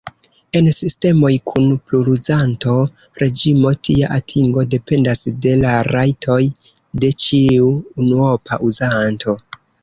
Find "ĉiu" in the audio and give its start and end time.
7.27-7.69